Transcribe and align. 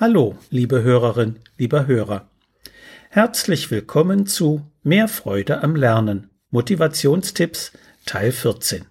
Hallo, 0.00 0.38
liebe 0.48 0.82
Hörerin, 0.82 1.40
lieber 1.58 1.86
Hörer. 1.86 2.26
Herzlich 3.10 3.70
willkommen 3.70 4.24
zu 4.24 4.66
Mehr 4.82 5.08
Freude 5.08 5.62
am 5.62 5.76
Lernen. 5.76 6.30
Motivationstipps 6.48 7.72
Teil 8.06 8.32
14. 8.32 8.86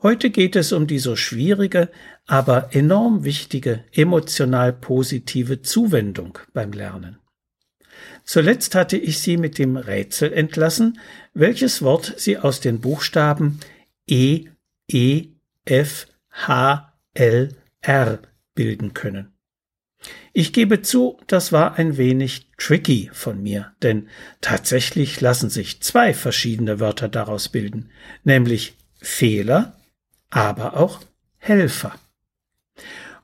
Heute 0.00 0.30
geht 0.30 0.54
es 0.54 0.70
um 0.70 0.86
die 0.86 1.00
so 1.00 1.16
schwierige, 1.16 1.88
aber 2.28 2.68
enorm 2.72 3.24
wichtige 3.24 3.82
emotional 3.92 4.72
positive 4.72 5.62
Zuwendung 5.62 6.38
beim 6.52 6.70
Lernen. 6.70 7.18
Zuletzt 8.22 8.76
hatte 8.76 8.96
ich 8.96 9.18
Sie 9.18 9.38
mit 9.38 9.58
dem 9.58 9.76
Rätsel 9.76 10.32
entlassen, 10.32 11.00
welches 11.34 11.82
Wort 11.82 12.14
Sie 12.16 12.38
aus 12.38 12.60
den 12.60 12.80
Buchstaben 12.80 13.58
E, 14.06 14.44
E, 14.86 15.30
F, 15.64 16.06
H, 16.30 16.92
L, 17.14 17.56
R 17.80 18.20
bilden 18.54 18.94
können. 18.94 19.34
Ich 20.32 20.52
gebe 20.52 20.82
zu, 20.82 21.18
das 21.26 21.52
war 21.52 21.78
ein 21.78 21.96
wenig 21.96 22.48
tricky 22.56 23.10
von 23.12 23.42
mir, 23.42 23.72
denn 23.82 24.08
tatsächlich 24.40 25.20
lassen 25.20 25.50
sich 25.50 25.82
zwei 25.82 26.14
verschiedene 26.14 26.80
Wörter 26.80 27.08
daraus 27.08 27.48
bilden, 27.48 27.90
nämlich 28.24 28.76
Fehler, 29.00 29.76
aber 30.30 30.76
auch 30.76 31.00
Helfer. 31.38 31.94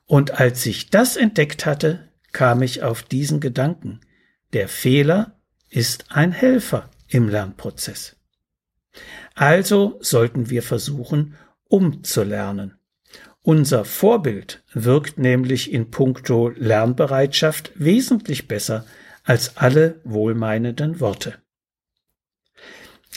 Und 0.05 0.39
als 0.39 0.65
ich 0.65 0.89
das 0.89 1.17
entdeckt 1.17 1.65
hatte, 1.65 2.09
kam 2.31 2.61
ich 2.61 2.83
auf 2.83 3.03
diesen 3.03 3.39
Gedanken. 3.39 4.01
Der 4.53 4.67
Fehler 4.67 5.39
ist 5.69 6.11
ein 6.11 6.31
Helfer 6.31 6.89
im 7.07 7.29
Lernprozess. 7.29 8.15
Also 9.35 9.97
sollten 10.01 10.49
wir 10.49 10.63
versuchen, 10.63 11.35
umzulernen. 11.65 12.76
Unser 13.47 13.85
Vorbild 13.85 14.61
wirkt 14.73 15.19
nämlich 15.19 15.71
in 15.71 15.89
puncto 15.89 16.49
Lernbereitschaft 16.49 17.71
wesentlich 17.75 18.49
besser 18.49 18.85
als 19.23 19.55
alle 19.55 20.01
wohlmeinenden 20.03 20.99
Worte. 20.99 21.35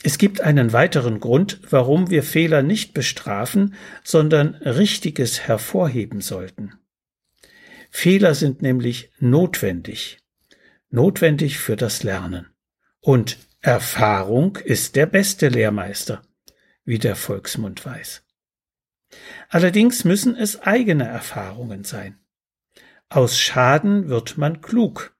Es 0.04 0.19
gibt 0.19 0.41
einen 0.41 0.72
weiteren 0.72 1.19
Grund, 1.19 1.58
warum 1.69 2.10
wir 2.10 2.22
Fehler 2.22 2.62
nicht 2.62 2.94
bestrafen, 2.94 3.74
sondern 4.04 4.54
Richtiges 4.54 5.48
hervorheben 5.48 6.20
sollten. 6.20 6.74
Fehler 7.91 8.36
sind 8.36 8.62
nämlich 8.62 9.10
notwendig, 9.19 10.19
notwendig 10.91 11.58
für 11.58 11.74
das 11.74 12.04
Lernen. 12.04 12.47
Und 13.00 13.36
Erfahrung 13.62 14.58
ist 14.58 14.94
der 14.94 15.06
beste 15.06 15.48
Lehrmeister, 15.48 16.22
wie 16.84 17.00
der 17.00 17.16
Volksmund 17.16 17.84
weiß. 17.84 18.22
Allerdings 19.48 20.05
müssen 20.05 20.36
es 20.36 20.62
eigene 20.62 21.06
Erfahrungen 21.06 21.84
sein. 21.84 22.19
Aus 23.08 23.39
Schaden 23.39 24.08
wird 24.08 24.39
man 24.39 24.61
klug. 24.61 25.16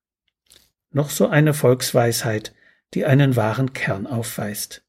Noch 0.93 1.11
so 1.11 1.29
eine 1.29 1.55
Volksweisheit, 1.55 2.55
die 2.95 3.05
einen 3.05 3.37
wahren 3.37 3.73
Kern 3.73 4.07
aufweist. 4.07 4.83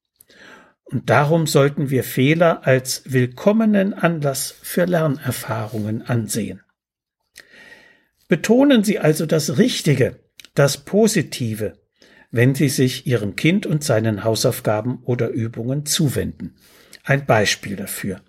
Und 0.83 1.09
darum 1.09 1.47
sollten 1.47 1.89
wir 1.89 2.03
Fehler 2.03 2.67
als 2.67 3.03
willkommenen 3.05 3.93
Anlass 3.93 4.53
für 4.61 4.85
Lernerfahrungen 4.85 6.01
ansehen. 6.01 6.61
Betonen 8.27 8.83
Sie 8.83 8.99
also 8.99 9.25
das 9.25 9.57
Richtige, 9.57 10.19
das 10.53 10.77
Positive, 10.77 11.79
wenn 12.29 12.55
Sie 12.55 12.69
sich 12.69 13.07
Ihrem 13.07 13.35
Kind 13.35 13.65
und 13.65 13.83
seinen 13.83 14.23
Hausaufgaben 14.23 15.01
oder 15.03 15.29
Übungen 15.29 15.85
zuwenden. 15.85 16.55
Ein 17.03 17.25
Beispiel 17.25 17.75
dafür. 17.75 18.21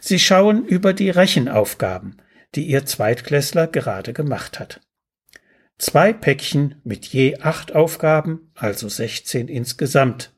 Sie 0.00 0.18
schauen 0.18 0.64
über 0.64 0.92
die 0.92 1.10
Rechenaufgaben, 1.10 2.16
die 2.54 2.66
Ihr 2.66 2.86
Zweitklässler 2.86 3.66
gerade 3.66 4.12
gemacht 4.12 4.58
hat. 4.58 4.80
Zwei 5.78 6.12
Päckchen 6.12 6.80
mit 6.84 7.06
je 7.06 7.38
acht 7.40 7.74
Aufgaben, 7.74 8.50
also 8.54 8.88
16 8.88 9.48
insgesamt. 9.48 10.32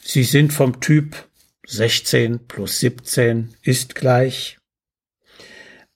Sie 0.00 0.22
sind 0.22 0.52
vom 0.52 0.80
Typ 0.80 1.28
16 1.66 2.46
plus 2.46 2.80
17 2.80 3.54
ist 3.62 3.94
gleich. 3.94 4.58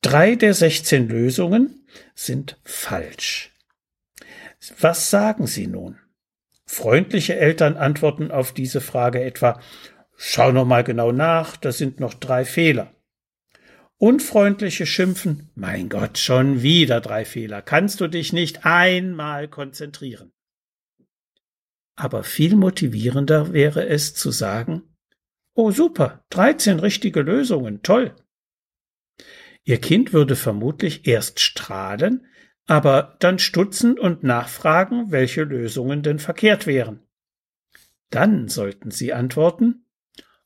Drei 0.01 0.35
der 0.35 0.55
16 0.55 1.09
Lösungen 1.09 1.87
sind 2.15 2.59
falsch. 2.65 3.53
Was 4.81 5.11
sagen 5.11 5.47
Sie 5.47 5.67
nun? 5.67 5.99
Freundliche 6.67 7.37
Eltern 7.37 7.77
antworten 7.77 8.31
auf 8.31 8.53
diese 8.53 8.81
Frage 8.81 9.23
etwa 9.23 9.61
Schau 10.21 10.51
noch 10.51 10.65
mal 10.65 10.83
genau 10.83 11.13
nach, 11.13 11.57
da 11.57 11.71
sind 11.71 12.01
noch 12.01 12.13
drei 12.13 12.45
Fehler. 12.45 12.93
Unfreundliche 13.99 14.85
schimpfen, 14.85 15.51
mein 15.55 15.89
Gott, 15.89 16.19
schon 16.19 16.61
wieder 16.61 17.01
drei 17.01 17.25
Fehler. 17.25 17.63
Kannst 17.63 18.01
du 18.01 18.09
dich 18.09 18.33
nicht 18.33 18.67
einmal 18.67 19.47
konzentrieren? 19.47 20.33
Aber 21.95 22.25
viel 22.25 22.57
motivierender 22.57 23.53
wäre 23.53 23.87
es 23.87 24.15
zu 24.15 24.33
sagen, 24.33 24.83
oh 25.55 25.71
super, 25.71 26.25
13 26.31 26.81
richtige 26.81 27.23
Lösungen, 27.23 27.83
toll. 27.83 28.17
Ihr 29.63 29.81
Kind 29.81 30.13
würde 30.13 30.35
vermutlich 30.35 31.07
erst 31.07 31.39
strahlen, 31.39 32.27
aber 32.67 33.17
dann 33.21 33.39
stutzen 33.39 33.97
und 33.97 34.25
nachfragen, 34.25 35.13
welche 35.13 35.45
Lösungen 35.45 36.03
denn 36.03 36.19
verkehrt 36.19 36.67
wären. 36.67 37.07
Dann 38.11 38.49
sollten 38.49 38.91
Sie 38.91 39.13
antworten, 39.13 39.85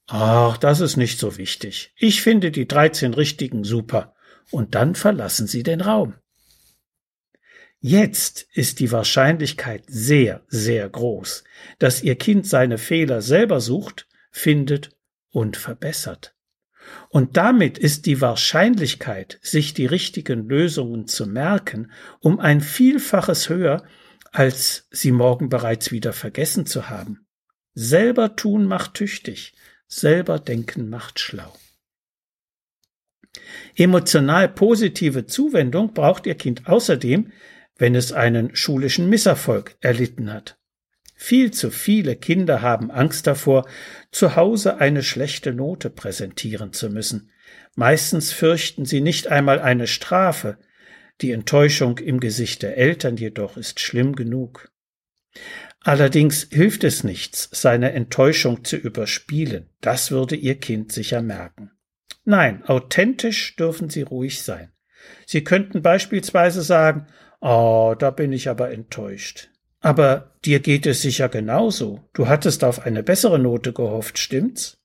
Ach, 0.06 0.56
das 0.56 0.80
ist 0.80 0.96
nicht 0.96 1.18
so 1.18 1.36
wichtig. 1.38 1.92
Ich 1.96 2.22
finde 2.22 2.50
die 2.50 2.66
13 2.66 3.14
richtigen 3.14 3.64
super. 3.64 4.14
Und 4.50 4.74
dann 4.74 4.94
verlassen 4.94 5.46
Sie 5.46 5.62
den 5.62 5.80
Raum. 5.80 6.14
Jetzt 7.80 8.46
ist 8.52 8.80
die 8.80 8.92
Wahrscheinlichkeit 8.92 9.84
sehr, 9.88 10.42
sehr 10.46 10.88
groß, 10.88 11.44
dass 11.78 12.02
Ihr 12.02 12.16
Kind 12.16 12.46
seine 12.46 12.78
Fehler 12.78 13.22
selber 13.22 13.60
sucht, 13.60 14.06
findet 14.30 14.90
und 15.30 15.56
verbessert. 15.56 16.34
Und 17.08 17.36
damit 17.36 17.78
ist 17.78 18.06
die 18.06 18.20
Wahrscheinlichkeit, 18.20 19.38
sich 19.42 19.74
die 19.74 19.86
richtigen 19.86 20.48
Lösungen 20.48 21.06
zu 21.06 21.26
merken, 21.26 21.90
um 22.20 22.38
ein 22.38 22.60
Vielfaches 22.60 23.48
höher, 23.48 23.84
als 24.30 24.88
sie 24.90 25.12
morgen 25.12 25.48
bereits 25.48 25.92
wieder 25.92 26.12
vergessen 26.12 26.66
zu 26.66 26.88
haben. 26.88 27.26
Selber 27.74 28.36
tun 28.36 28.66
macht 28.66 28.94
tüchtig, 28.94 29.54
Selber 29.94 30.38
denken 30.38 30.88
macht 30.88 31.20
schlau. 31.20 31.52
Emotional 33.76 34.48
positive 34.48 35.26
Zuwendung 35.26 35.92
braucht 35.92 36.26
Ihr 36.26 36.34
Kind 36.34 36.66
außerdem, 36.66 37.30
wenn 37.76 37.94
es 37.94 38.10
einen 38.10 38.56
schulischen 38.56 39.10
Misserfolg 39.10 39.76
erlitten 39.80 40.32
hat. 40.32 40.56
Viel 41.14 41.50
zu 41.50 41.70
viele 41.70 42.16
Kinder 42.16 42.62
haben 42.62 42.90
Angst 42.90 43.26
davor, 43.26 43.68
zu 44.10 44.34
Hause 44.34 44.78
eine 44.78 45.02
schlechte 45.02 45.52
Note 45.52 45.90
präsentieren 45.90 46.72
zu 46.72 46.88
müssen. 46.88 47.30
Meistens 47.74 48.32
fürchten 48.32 48.86
sie 48.86 49.02
nicht 49.02 49.26
einmal 49.26 49.60
eine 49.60 49.86
Strafe, 49.86 50.56
die 51.20 51.32
Enttäuschung 51.32 51.98
im 51.98 52.18
Gesicht 52.18 52.62
der 52.62 52.78
Eltern 52.78 53.18
jedoch 53.18 53.58
ist 53.58 53.78
schlimm 53.78 54.16
genug. 54.16 54.71
Allerdings 55.80 56.46
hilft 56.50 56.84
es 56.84 57.02
nichts, 57.02 57.48
seine 57.52 57.92
Enttäuschung 57.92 58.64
zu 58.64 58.76
überspielen. 58.76 59.68
Das 59.80 60.10
würde 60.10 60.36
Ihr 60.36 60.60
Kind 60.60 60.92
sicher 60.92 61.22
merken. 61.22 61.72
Nein, 62.24 62.64
authentisch 62.66 63.56
dürfen 63.56 63.90
Sie 63.90 64.02
ruhig 64.02 64.42
sein. 64.42 64.72
Sie 65.26 65.42
könnten 65.42 65.82
beispielsweise 65.82 66.62
sagen, 66.62 67.06
Oh, 67.40 67.96
da 67.98 68.10
bin 68.10 68.32
ich 68.32 68.48
aber 68.48 68.70
enttäuscht. 68.70 69.50
Aber 69.80 70.30
dir 70.44 70.60
geht 70.60 70.86
es 70.86 71.02
sicher 71.02 71.28
genauso. 71.28 72.08
Du 72.12 72.28
hattest 72.28 72.62
auf 72.62 72.86
eine 72.86 73.02
bessere 73.02 73.40
Note 73.40 73.72
gehofft, 73.72 74.20
stimmt's? 74.20 74.78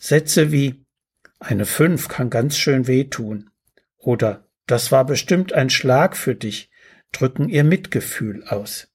Sätze 0.00 0.50
wie 0.50 0.86
eine 1.38 1.66
Fünf 1.66 2.08
kann 2.08 2.30
ganz 2.30 2.56
schön 2.56 2.86
wehtun 2.86 3.50
oder 3.98 4.48
das 4.66 4.90
war 4.90 5.04
bestimmt 5.04 5.52
ein 5.52 5.70
Schlag 5.70 6.16
für 6.16 6.34
dich 6.34 6.70
drücken 7.12 7.48
ihr 7.48 7.64
Mitgefühl 7.64 8.44
aus 8.44 8.88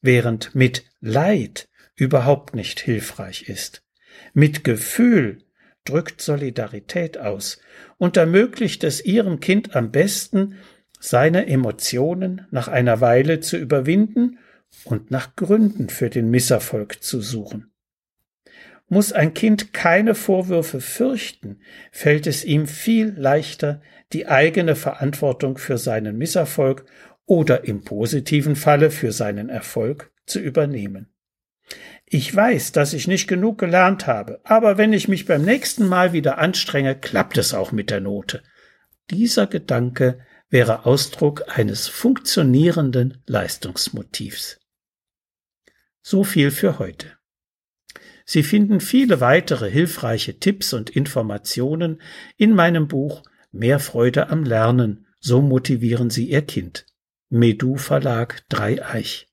während 0.00 0.54
mit 0.54 0.84
Leid 1.00 1.68
überhaupt 1.96 2.54
nicht 2.54 2.80
hilfreich 2.80 3.48
ist. 3.48 3.84
Mit 4.32 4.64
Gefühl 4.64 5.38
drückt 5.84 6.20
Solidarität 6.20 7.18
aus 7.18 7.60
und 7.96 8.16
ermöglicht 8.16 8.84
es 8.84 9.04
ihrem 9.04 9.40
Kind 9.40 9.74
am 9.74 9.90
besten, 9.90 10.56
seine 11.00 11.46
Emotionen 11.46 12.46
nach 12.50 12.68
einer 12.68 13.00
Weile 13.00 13.40
zu 13.40 13.56
überwinden 13.56 14.38
und 14.84 15.10
nach 15.10 15.36
Gründen 15.36 15.88
für 15.88 16.10
den 16.10 16.30
Misserfolg 16.30 17.02
zu 17.02 17.20
suchen. 17.20 17.70
Muss 18.88 19.12
ein 19.12 19.34
Kind 19.34 19.72
keine 19.72 20.14
Vorwürfe 20.14 20.80
fürchten, 20.80 21.60
fällt 21.92 22.26
es 22.26 22.44
ihm 22.44 22.66
viel 22.66 23.14
leichter, 23.16 23.80
die 24.12 24.26
eigene 24.26 24.74
Verantwortung 24.76 25.58
für 25.58 25.78
seinen 25.78 26.16
Misserfolg 26.16 26.86
oder 27.28 27.64
im 27.64 27.84
positiven 27.84 28.56
Falle 28.56 28.90
für 28.90 29.12
seinen 29.12 29.50
Erfolg 29.50 30.10
zu 30.24 30.40
übernehmen. 30.40 31.12
Ich 32.06 32.34
weiß, 32.34 32.72
dass 32.72 32.94
ich 32.94 33.06
nicht 33.06 33.28
genug 33.28 33.58
gelernt 33.58 34.06
habe, 34.06 34.40
aber 34.44 34.78
wenn 34.78 34.94
ich 34.94 35.08
mich 35.08 35.26
beim 35.26 35.42
nächsten 35.42 35.86
Mal 35.86 36.14
wieder 36.14 36.38
anstrenge, 36.38 36.96
klappt 36.98 37.36
es 37.36 37.52
auch 37.52 37.70
mit 37.70 37.90
der 37.90 38.00
Note. 38.00 38.42
Dieser 39.10 39.46
Gedanke 39.46 40.20
wäre 40.48 40.86
Ausdruck 40.86 41.44
eines 41.58 41.86
funktionierenden 41.86 43.22
Leistungsmotivs. 43.26 44.58
So 46.00 46.24
viel 46.24 46.50
für 46.50 46.78
heute. 46.78 47.12
Sie 48.24 48.42
finden 48.42 48.80
viele 48.80 49.20
weitere 49.20 49.70
hilfreiche 49.70 50.38
Tipps 50.38 50.72
und 50.72 50.88
Informationen 50.88 52.00
in 52.38 52.54
meinem 52.54 52.88
Buch 52.88 53.22
Mehr 53.50 53.80
Freude 53.80 54.28
am 54.28 54.44
Lernen, 54.44 55.06
so 55.20 55.42
motivieren 55.42 56.08
Sie 56.08 56.30
Ihr 56.30 56.42
Kind. 56.42 56.86
Medu 57.30 57.76
Verlag 57.76 58.42
Dreieich. 58.48 59.28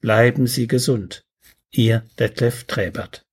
bleiben 0.00 0.46
Sie 0.46 0.66
gesund. 0.66 1.26
Ihr 1.72 2.02
Detlef 2.18 2.64
Träbert. 2.64 3.24